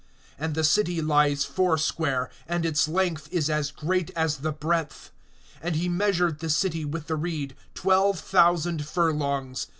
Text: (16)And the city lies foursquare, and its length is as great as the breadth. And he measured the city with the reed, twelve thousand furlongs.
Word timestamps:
(16)And 0.41 0.55
the 0.55 0.63
city 0.63 0.99
lies 0.99 1.45
foursquare, 1.45 2.31
and 2.47 2.65
its 2.65 2.87
length 2.87 3.27
is 3.31 3.51
as 3.51 3.69
great 3.69 4.09
as 4.15 4.37
the 4.37 4.51
breadth. 4.51 5.11
And 5.61 5.75
he 5.75 5.89
measured 5.89 6.39
the 6.39 6.49
city 6.49 6.83
with 6.83 7.05
the 7.05 7.15
reed, 7.15 7.55
twelve 7.75 8.17
thousand 8.19 8.87
furlongs. 8.87 9.67